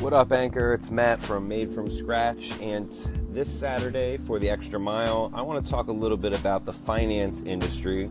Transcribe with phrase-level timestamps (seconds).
[0.00, 0.74] What up, Anchor?
[0.74, 2.88] It's Matt from Made from Scratch, and
[3.32, 6.72] this Saturday for the Extra Mile, I want to talk a little bit about the
[6.72, 8.08] finance industry.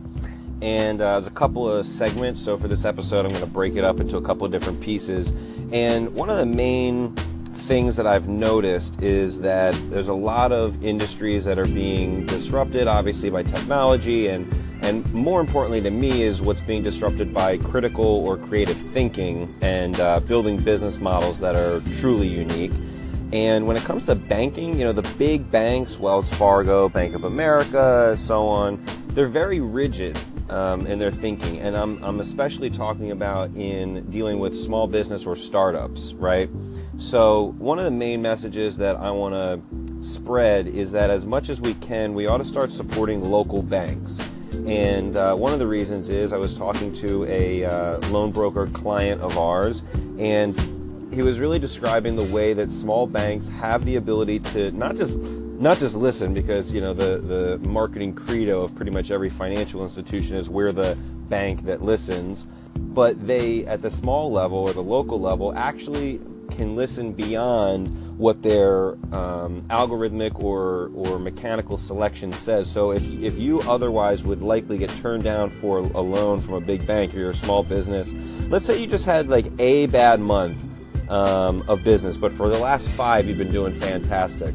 [0.60, 3.74] And uh, there's a couple of segments, so for this episode, I'm going to break
[3.76, 5.32] it up into a couple of different pieces.
[5.72, 7.14] And one of the main
[7.54, 12.86] things that I've noticed is that there's a lot of industries that are being disrupted,
[12.86, 14.46] obviously, by technology and
[14.88, 20.00] and more importantly to me is what's being disrupted by critical or creative thinking and
[20.00, 22.72] uh, building business models that are truly unique.
[23.30, 27.24] And when it comes to banking, you know, the big banks, Wells Fargo, Bank of
[27.24, 31.58] America, so on, they're very rigid um, in their thinking.
[31.58, 36.48] And I'm, I'm especially talking about in dealing with small business or startups, right?
[36.96, 41.50] So, one of the main messages that I want to spread is that as much
[41.50, 44.18] as we can, we ought to start supporting local banks.
[44.66, 48.66] And uh, one of the reasons is I was talking to a uh, loan broker
[48.68, 49.82] client of ours,
[50.18, 50.58] and
[51.12, 55.18] he was really describing the way that small banks have the ability to not just
[55.18, 59.82] not just listen, because you know the the marketing credo of pretty much every financial
[59.82, 60.96] institution is we're the
[61.28, 62.46] bank that listens,
[62.76, 67.88] but they at the small level or the local level actually can listen beyond
[68.18, 72.70] what their um, algorithmic or, or mechanical selection says.
[72.70, 76.60] So if, if you otherwise would likely get turned down for a loan from a
[76.60, 78.12] big bank or you're a small business,
[78.48, 80.66] let's say you just had like a bad month
[81.08, 84.52] um, of business, but for the last five you've been doing fantastic.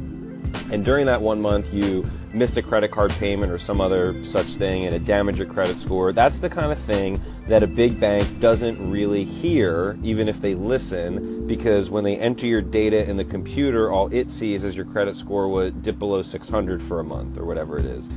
[0.69, 4.47] And during that one month you missed a credit card payment or some other such
[4.47, 6.11] thing and it damaged your credit score.
[6.11, 10.55] That's the kind of thing that a big bank doesn't really hear, even if they
[10.55, 14.85] listen, because when they enter your data in the computer, all it sees is your
[14.85, 18.09] credit score would dip below 600 for a month or whatever it is.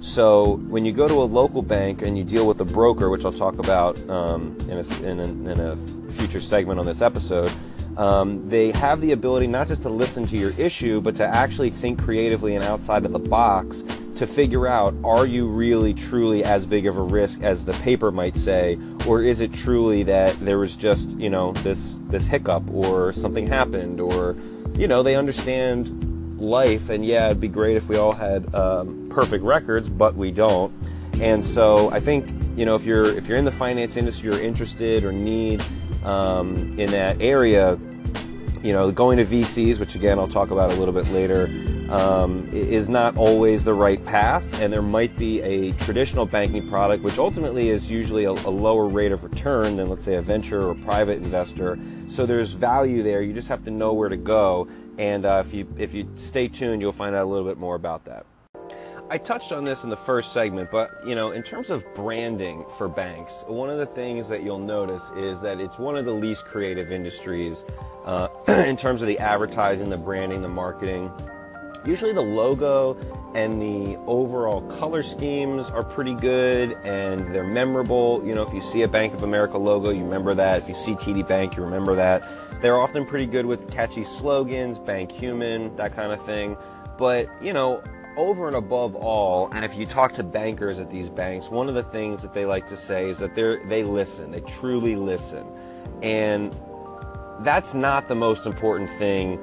[0.00, 3.24] So when you go to a local bank and you deal with a broker, which
[3.24, 5.76] I'll talk about um, in, a, in, a, in a
[6.10, 7.52] future segment on this episode,
[7.96, 11.70] um, they have the ability not just to listen to your issue, but to actually
[11.70, 13.82] think creatively and outside of the box
[14.16, 18.10] to figure out are you really truly as big of a risk as the paper
[18.10, 22.68] might say, or is it truly that there was just you know this this hiccup
[22.70, 24.36] or something happened or
[24.74, 29.08] you know they understand life and yeah it'd be great if we all had um,
[29.10, 30.72] perfect records, but we don't.
[31.20, 34.40] And so I think you know if you're if you're in the finance industry, you're
[34.40, 35.62] interested or need
[36.04, 37.78] um, in that area,
[38.62, 41.46] you know, going to VCs, which again I'll talk about a little bit later,
[41.90, 44.60] um, is not always the right path.
[44.60, 48.86] And there might be a traditional banking product, which ultimately is usually a, a lower
[48.86, 51.78] rate of return than, let's say, a venture or private investor.
[52.08, 53.22] So there's value there.
[53.22, 54.68] You just have to know where to go.
[54.98, 57.74] And uh, if you if you stay tuned, you'll find out a little bit more
[57.74, 58.26] about that.
[59.12, 62.64] I touched on this in the first segment, but you know, in terms of branding
[62.78, 66.12] for banks, one of the things that you'll notice is that it's one of the
[66.12, 67.66] least creative industries
[68.06, 71.12] uh, in terms of the advertising, the branding, the marketing.
[71.84, 72.96] Usually, the logo
[73.34, 78.22] and the overall color schemes are pretty good and they're memorable.
[78.24, 80.62] You know, if you see a Bank of America logo, you remember that.
[80.62, 82.26] If you see TD Bank, you remember that.
[82.62, 86.56] They're often pretty good with catchy slogans, bank human, that kind of thing.
[86.96, 87.82] But, you know,
[88.16, 91.74] over and above all, and if you talk to bankers at these banks, one of
[91.74, 95.46] the things that they like to say is that they they listen, they truly listen,
[96.02, 96.54] and
[97.40, 99.38] that's not the most important thing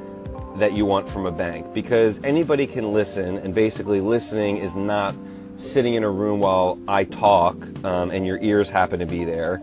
[0.57, 5.16] that you want from a bank because anybody can listen, and basically listening is not
[5.57, 9.62] sitting in a room while I talk um, and your ears happen to be there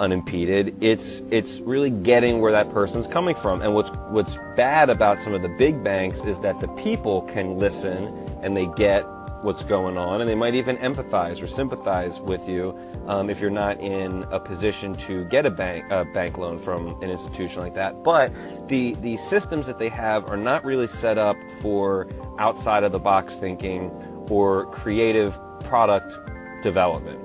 [0.00, 0.74] unimpeded.
[0.82, 3.62] It's it's really getting where that person's coming from.
[3.62, 7.58] And what's what's bad about some of the big banks is that the people can
[7.58, 9.04] listen and they get
[9.42, 13.50] what's going on, and they might even empathize or sympathize with you um, if you're
[13.50, 17.74] not in a position to get a bank a bank loan from an institution like
[17.74, 18.02] that.
[18.02, 18.32] But
[18.68, 22.98] the the systems that they have are not really set up for outside of the
[22.98, 23.90] box thinking
[24.30, 26.18] or creative product
[26.62, 27.23] development.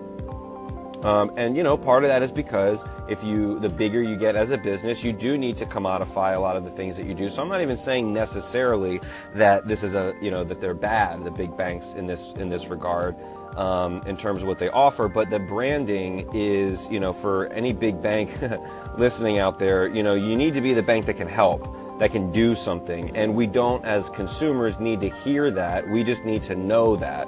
[1.03, 4.35] Um, and you know, part of that is because if you, the bigger you get
[4.35, 7.13] as a business, you do need to commodify a lot of the things that you
[7.13, 7.29] do.
[7.29, 8.99] So I'm not even saying necessarily
[9.34, 12.49] that this is a, you know, that they're bad, the big banks in this in
[12.49, 13.16] this regard.
[13.57, 17.73] Um, in terms of what they offer, but the branding is, you know, for any
[17.73, 18.29] big bank
[18.97, 21.67] listening out there, you know, you need to be the bank that can help,
[21.99, 23.13] that can do something.
[23.17, 25.90] And we don't, as consumers, need to hear that.
[25.90, 27.28] We just need to know that.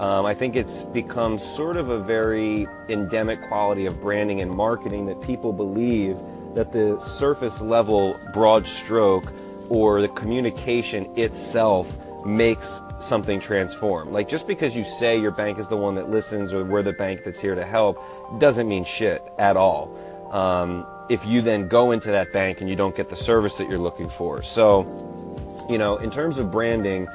[0.00, 5.04] Um, I think it's become sort of a very endemic quality of branding and marketing
[5.06, 6.18] that people believe
[6.54, 9.30] that the surface level broad stroke
[9.68, 14.10] or the communication itself makes something transform.
[14.10, 16.94] Like just because you say your bank is the one that listens or we're the
[16.94, 18.02] bank that's here to help
[18.40, 19.94] doesn't mean shit at all.
[20.32, 23.68] Um, if you then go into that bank and you don't get the service that
[23.68, 24.42] you're looking for.
[24.42, 27.06] So, you know, in terms of branding,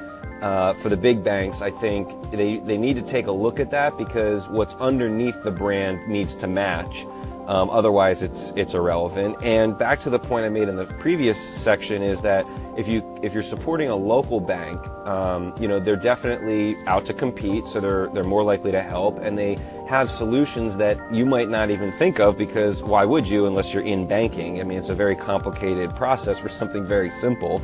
[0.42, 3.70] uh, for the big banks, I think they, they need to take a look at
[3.70, 7.04] that because what's underneath the brand needs to match.
[7.46, 9.36] Um, otherwise, it's it's irrelevant.
[9.40, 12.44] And back to the point I made in the previous section is that
[12.76, 17.14] if you if you're supporting a local bank, um, you know they're definitely out to
[17.14, 21.48] compete, so they're they're more likely to help, and they have solutions that you might
[21.48, 24.60] not even think of because why would you unless you're in banking?
[24.60, 27.62] I mean, it's a very complicated process for something very simple.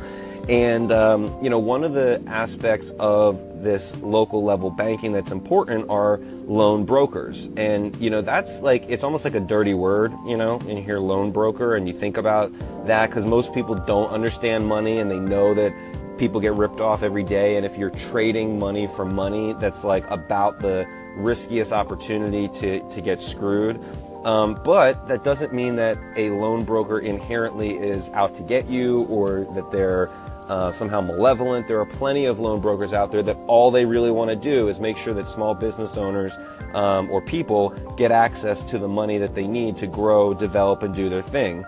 [0.49, 5.89] And um, you know, one of the aspects of this local level banking that's important
[5.89, 7.49] are loan brokers.
[7.55, 10.83] And you know, that's like it's almost like a dirty word, you know, and you
[10.83, 12.51] hear loan broker and you think about
[12.85, 15.73] that because most people don't understand money and they know that
[16.17, 17.55] people get ripped off every day.
[17.55, 20.85] And if you're trading money for money, that's like about the
[21.15, 23.79] riskiest opportunity to, to get screwed.
[24.25, 29.03] Um, but that doesn't mean that a loan broker inherently is out to get you
[29.05, 30.09] or that they're
[30.47, 31.67] uh, somehow malevolent.
[31.67, 34.67] There are plenty of loan brokers out there that all they really want to do
[34.67, 36.37] is make sure that small business owners
[36.73, 40.93] um, or people get access to the money that they need to grow, develop, and
[40.93, 41.63] do their thing.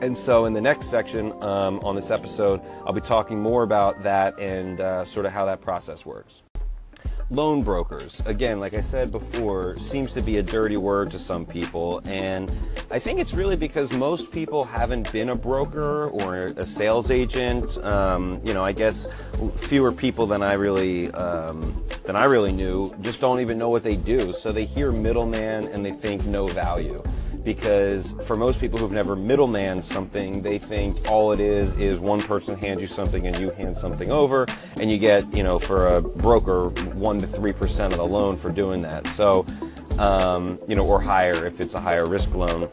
[0.00, 4.02] And so, in the next section um, on this episode, I'll be talking more about
[4.02, 6.42] that and uh, sort of how that process works
[7.30, 8.20] loan brokers.
[8.26, 12.52] Again like i said before seems to be a dirty word to some people and
[12.90, 17.78] i think it's really because most people haven't been a broker or a sales agent.
[17.84, 19.08] Um, you know i guess
[19.56, 23.82] fewer people than i really um, than i really knew just don't even know what
[23.82, 24.32] they do.
[24.32, 27.02] So they hear middleman and they think no value
[27.44, 32.20] because for most people who've never middleman something, they think all it is is one
[32.22, 34.46] person hands you something and you hand something over,
[34.80, 38.34] and you get, you know, for a broker, one to three percent of the loan
[38.36, 39.06] for doing that.
[39.08, 39.44] So,
[39.98, 42.68] um, you know, or higher if it's a higher risk loan.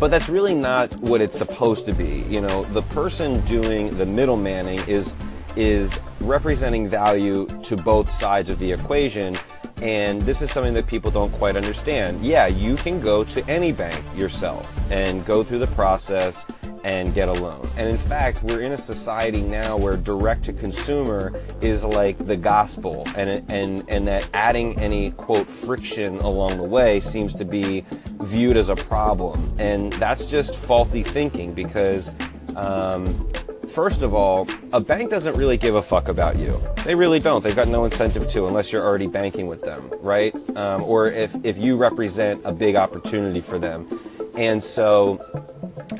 [0.00, 2.24] But that's really not what it's supposed to be.
[2.28, 5.14] You know, the person doing the middlemaning is
[5.54, 9.36] is representing value to both sides of the equation
[9.82, 12.24] and this is something that people don't quite understand.
[12.24, 16.46] Yeah, you can go to any bank yourself and go through the process
[16.84, 17.68] and get a loan.
[17.76, 22.36] And in fact, we're in a society now where direct to consumer is like the
[22.36, 27.84] gospel and and and that adding any quote friction along the way seems to be
[28.20, 29.52] viewed as a problem.
[29.58, 32.10] And that's just faulty thinking because
[32.54, 33.31] um,
[33.72, 36.62] First of all, a bank doesn't really give a fuck about you.
[36.84, 37.42] They really don't.
[37.42, 40.34] They've got no incentive to unless you're already banking with them, right?
[40.54, 43.88] Um, or if, if you represent a big opportunity for them.
[44.36, 45.24] And so,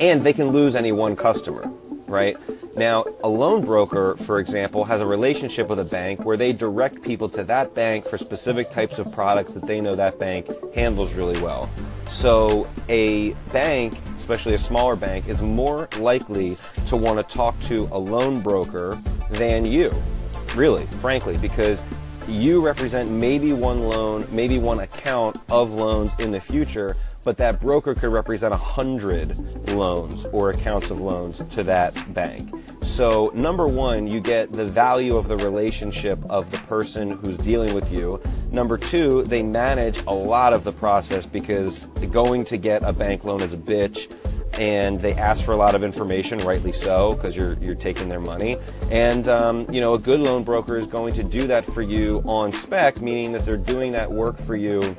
[0.01, 1.67] and they can lose any one customer,
[2.07, 2.37] right?
[2.77, 7.01] Now, a loan broker, for example, has a relationship with a bank where they direct
[7.01, 11.15] people to that bank for specific types of products that they know that bank handles
[11.15, 11.71] really well.
[12.13, 17.89] So a bank, especially a smaller bank, is more likely to want to talk to
[17.91, 19.01] a loan broker
[19.31, 19.93] than you.
[20.55, 21.83] Really, frankly, because
[22.29, 27.61] you represent maybe one loan, maybe one account of loans in the future, but that
[27.61, 29.37] broker could represent a hundred
[29.71, 32.53] loans or accounts of loans to that bank.
[32.83, 37.75] So, number one, you get the value of the relationship of the person who's dealing
[37.75, 38.21] with you.
[38.53, 43.25] Number two, they manage a lot of the process because going to get a bank
[43.25, 44.15] loan is a bitch
[44.59, 48.21] and they ask for a lot of information, rightly so, because you're you're taking their
[48.21, 48.59] money.
[48.91, 52.23] And um, you know, a good loan broker is going to do that for you
[52.27, 54.95] on spec, meaning that they're doing that work for you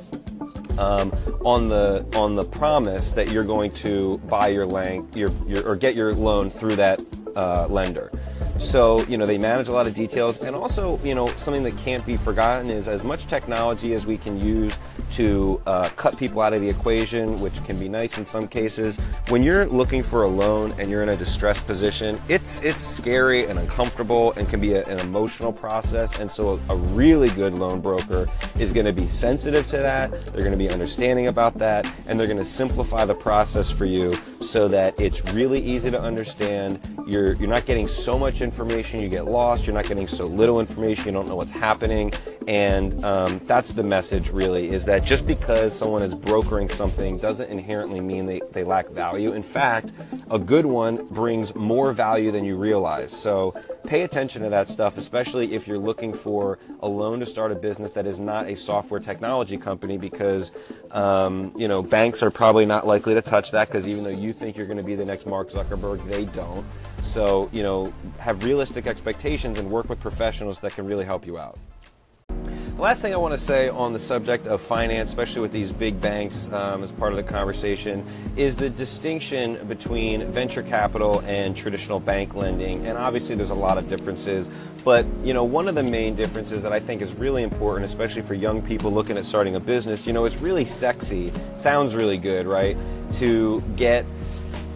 [0.78, 1.12] um,
[1.44, 5.76] on the on the promise that you're going to buy your lang your, your or
[5.76, 7.00] get your loan through that
[7.36, 8.10] uh, lender.
[8.58, 10.40] So, you know, they manage a lot of details.
[10.42, 14.16] And also, you know, something that can't be forgotten is as much technology as we
[14.16, 14.76] can use
[15.12, 18.98] to uh, cut people out of the equation, which can be nice in some cases.
[19.28, 23.46] When you're looking for a loan and you're in a distressed position, it's it's scary
[23.46, 26.18] and uncomfortable and can be a, an emotional process.
[26.18, 30.10] And so, a, a really good loan broker is going to be sensitive to that.
[30.26, 33.84] They're going to be understanding about that, and they're going to simplify the process for
[33.84, 36.80] you so that it's really easy to understand.
[37.06, 39.66] You're you're not getting so much information you get lost.
[39.66, 42.12] You're not getting so little information you don't know what's happening,
[42.46, 47.50] and um, that's the message really is that just because someone is brokering something doesn't
[47.50, 49.32] inherently mean they, they lack value.
[49.32, 49.92] In fact,
[50.30, 53.12] a good one brings more value than you realize.
[53.12, 57.52] So pay attention to that stuff, especially if you're looking for a loan to start
[57.52, 60.52] a business that is not a software technology company because
[60.90, 64.32] um, you know banks are probably not likely to touch that because even though you
[64.32, 66.64] think you're going to be the next Mark Zuckerberg, they don't.
[67.04, 71.38] So, you know, have realistic expectations and work with professionals that can really help you
[71.38, 71.58] out.
[72.76, 76.00] Last thing I want to say on the subject of finance, especially with these big
[76.00, 78.04] banks um, as part of the conversation,
[78.36, 82.84] is the distinction between venture capital and traditional bank lending.
[82.84, 84.50] And obviously, there's a lot of differences.
[84.82, 88.22] But you know, one of the main differences that I think is really important, especially
[88.22, 92.18] for young people looking at starting a business, you know, it's really sexy, sounds really
[92.18, 92.76] good, right?
[93.18, 94.04] To get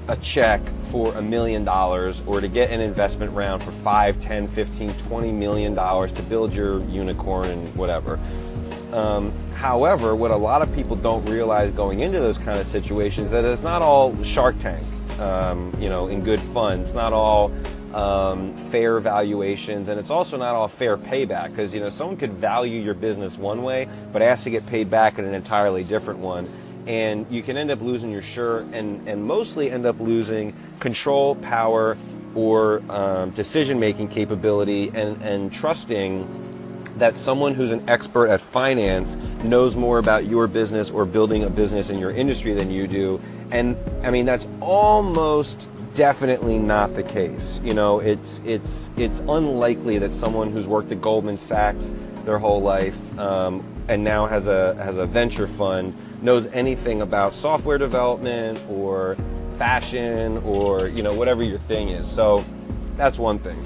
[0.07, 4.49] a check for a million dollars or to get an investment round for 5, 10,
[4.49, 8.19] 15, 20 million dollars to build your unicorn and whatever.
[8.93, 13.31] Um, however, what a lot of people don't realize going into those kind of situations
[13.31, 14.87] that it's not all Shark Tank,
[15.21, 16.81] um, you know, in good fun.
[16.81, 17.53] It's not all
[17.95, 22.33] um, fair valuations, and it's also not all fair payback because you know someone could
[22.33, 26.21] value your business one way, but ask to get paid back in an entirely different
[26.21, 26.49] one
[26.89, 31.35] and you can end up losing your shirt and, and mostly end up losing control,
[31.37, 31.99] power,
[32.35, 36.27] or um, decision making capability and, and trusting
[36.97, 41.51] that someone who's an expert at finance knows more about your business or building a
[41.51, 43.21] business in your industry than you do.
[43.51, 47.61] And I mean, that's almost definitely not the case.
[47.63, 51.93] You know, it's, it's, it's unlikely that someone who's worked at Goldman Sachs
[52.25, 57.35] their whole life um, and now has a, has a venture fund knows anything about
[57.35, 59.15] software development or
[59.53, 62.11] fashion or you know whatever your thing is.
[62.11, 62.45] So
[62.97, 63.59] that's one thing.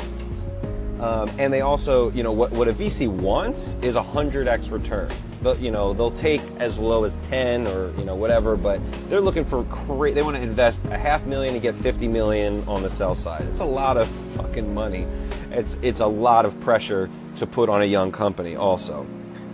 [1.03, 4.69] Um, and they also, you know, what, what a VC wants is a hundred x
[4.69, 5.11] return.
[5.43, 9.21] But you know, they'll take as low as ten or you know whatever, but they're
[9.21, 12.83] looking for cra- they want to invest a half million to get fifty million on
[12.83, 13.43] the sell side.
[13.43, 15.09] It's a lot of fucking money.
[15.51, 19.05] It's it's a lot of pressure to put on a young company also.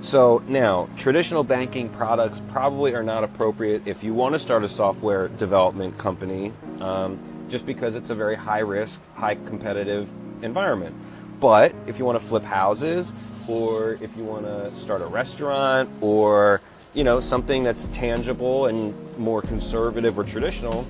[0.09, 4.69] So now, traditional banking products probably are not appropriate if you want to start a
[4.69, 6.51] software development company,
[6.81, 7.19] um,
[7.51, 10.11] just because it's a very high risk, high competitive
[10.43, 10.97] environment.
[11.41, 13.13] But if you want to flip houses,
[13.47, 16.63] or if you want to start a restaurant, or
[16.95, 20.87] you know something that's tangible and more conservative or traditional,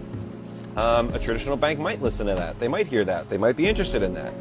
[0.77, 2.61] um, a traditional bank might listen to that.
[2.61, 3.31] They might hear that.
[3.31, 4.33] They might be interested in that.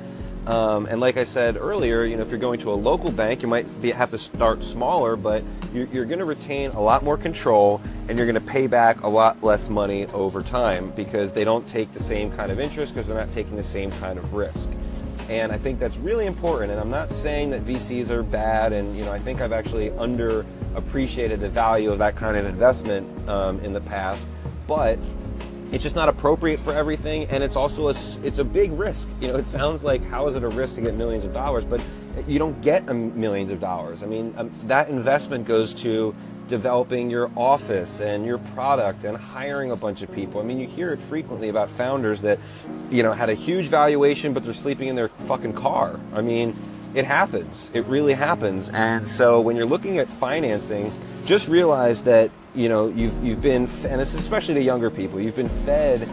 [0.48, 3.42] Um, and like I said earlier, you know, if you're going to a local bank,
[3.42, 7.04] you might be, have to start smaller, but you're, you're going to retain a lot
[7.04, 11.34] more control and you're going to pay back a lot less money over time because
[11.34, 14.18] they don't take the same kind of interest because they're not taking the same kind
[14.18, 14.70] of risk.
[15.30, 16.72] And I think that's really important.
[16.72, 19.90] And I'm not saying that VCs are bad, and you know, I think I've actually
[19.90, 24.26] underappreciated the value of that kind of investment um, in the past.
[24.68, 24.98] But
[25.72, 29.08] it's just not appropriate for everything and it's also a it's a big risk.
[29.20, 31.66] You know it sounds like how is it a risk to get millions of dollars?
[31.66, 31.82] But
[32.28, 34.04] you don't get millions of dollars.
[34.04, 36.16] I mean um, that investment goes to
[36.48, 40.40] developing your office and your product and hiring a bunch of people.
[40.40, 42.40] I mean you hear it frequently about founders that
[42.90, 46.00] you know had a huge valuation but they're sleeping in their fucking car.
[46.14, 46.56] I mean
[46.94, 47.70] it happens.
[47.74, 48.70] It really happens.
[48.70, 50.94] And so when you're looking at financing
[51.26, 55.36] just realize that you know, you've, you've been, and it's especially to younger people, you've
[55.36, 56.10] been fed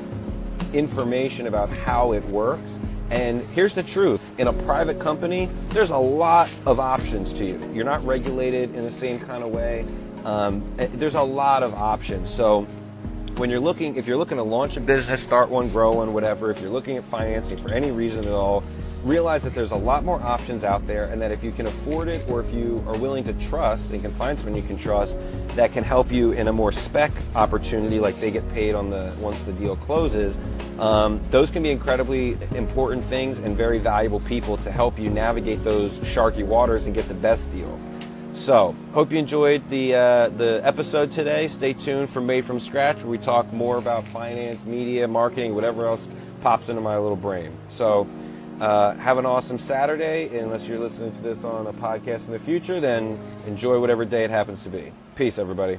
[0.74, 2.78] information about how it works.
[3.10, 7.70] And here's the truth in a private company, there's a lot of options to you.
[7.72, 9.86] You're not regulated in the same kind of way.
[10.24, 12.32] Um, eh, there's a lot of options.
[12.32, 12.66] So,
[13.37, 16.50] when you're looking, if you're looking to launch a business, start one, grow one, whatever,
[16.50, 18.62] if you're looking at financing for any reason at all,
[19.03, 22.09] realize that there's a lot more options out there and that if you can afford
[22.09, 25.19] it or if you are willing to trust and can find someone you can trust
[25.49, 29.14] that can help you in a more spec opportunity like they get paid on the
[29.21, 30.37] once the deal closes,
[30.79, 35.62] um, those can be incredibly important things and very valuable people to help you navigate
[35.64, 37.79] those sharky waters and get the best deal.
[38.35, 41.47] So, hope you enjoyed the uh, the episode today.
[41.47, 45.87] Stay tuned for Made from Scratch, where we talk more about finance, media, marketing, whatever
[45.87, 46.09] else
[46.43, 47.57] pops into my little brain.
[47.69, 48.09] So,
[48.61, 50.37] uh, have an awesome Saturday.
[50.37, 54.25] Unless you're listening to this on a podcast in the future, then enjoy whatever day
[54.25, 54.93] it happens to be.
[55.14, 55.79] Peace, everybody.